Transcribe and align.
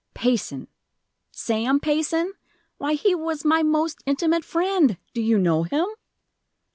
"Payson 0.15 0.67
Sam 1.31 1.79
Payson? 1.79 2.33
Why, 2.79 2.95
he 2.95 3.13
was 3.13 3.45
my 3.45 3.61
most 3.61 3.99
intimate 4.07 4.43
friend! 4.43 4.97
Do 5.13 5.21
you 5.21 5.37
know 5.37 5.61
him?" 5.61 5.85